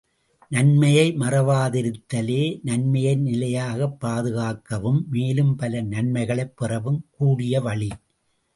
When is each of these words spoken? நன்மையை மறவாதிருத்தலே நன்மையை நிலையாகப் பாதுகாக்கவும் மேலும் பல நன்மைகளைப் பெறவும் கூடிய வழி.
நன்மையை 0.47 1.11
மறவாதிருத்தலே 1.11 2.59
நன்மையை 2.63 3.15
நிலையாகப் 3.15 3.99
பாதுகாக்கவும் 3.99 5.05
மேலும் 5.09 5.55
பல 5.55 5.81
நன்மைகளைப் 5.81 6.57
பெறவும் 6.57 7.05
கூடிய 7.11 7.61
வழி. 7.61 7.89